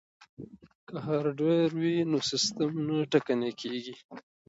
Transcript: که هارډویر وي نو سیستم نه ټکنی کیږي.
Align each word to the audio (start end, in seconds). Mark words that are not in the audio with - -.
که 0.87 0.95
هارډویر 1.05 1.69
وي 1.81 1.95
نو 2.11 2.17
سیستم 2.31 2.71
نه 2.87 2.95
ټکنی 3.11 3.51
کیږي. 3.61 3.95